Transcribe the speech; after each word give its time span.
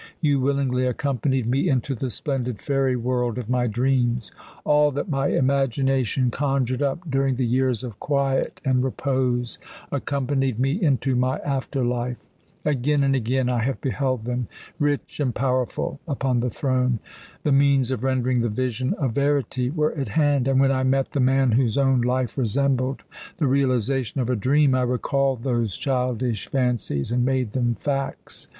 You 0.19 0.39
willingly 0.39 0.87
accompanied 0.87 1.45
me 1.45 1.69
into 1.69 1.93
the 1.93 2.09
splendid 2.09 2.57
fairy 2.59 2.95
world 2.95 3.37
of 3.37 3.51
my 3.51 3.67
dreams. 3.67 4.31
All 4.63 4.89
that 4.89 5.09
my 5.09 5.27
imagination 5.27 6.31
conjured 6.31 6.81
up 6.81 7.07
during 7.11 7.35
the 7.35 7.45
years 7.45 7.83
of 7.83 7.99
quiet 7.99 8.59
and 8.65 8.83
repose 8.83 9.59
accompanied 9.91 10.57
me 10.59 10.71
into 10.71 11.15
my 11.15 11.37
after 11.45 11.85
life. 11.85 12.17
Again 12.65 13.03
and 13.03 13.15
again 13.15 13.47
I 13.47 13.59
have 13.59 13.79
beheld 13.79 14.25
them, 14.25 14.47
rich 14.79 15.19
and 15.19 15.35
powerful, 15.35 15.99
upon 16.07 16.39
the 16.39 16.49
throne. 16.49 16.97
The 17.43 17.51
means 17.51 17.91
of 17.91 18.03
rendering 18.03 18.41
the 18.41 18.49
vision 18.49 18.95
a 18.97 19.07
verity 19.07 19.69
were 19.69 19.93
at 19.93 20.09
hand; 20.09 20.47
and 20.47 20.59
when 20.59 20.71
I 20.71 20.81
met 20.81 21.11
the 21.11 21.19
man 21.19 21.51
whose 21.51 21.77
own 21.77 22.01
life 22.01 22.39
resembled 22.39 23.03
the 23.37 23.45
realization 23.45 24.19
of 24.19 24.31
a 24.31 24.35
dream, 24.35 24.73
I 24.73 24.81
recalled 24.81 25.43
those 25.43 25.77
childish 25.77 26.47
fancies 26.47 27.11
and 27.11 27.23
made 27.23 27.51
them 27.51 27.75
facts. 27.75 28.47